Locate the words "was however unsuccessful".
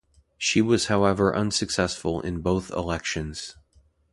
0.63-2.21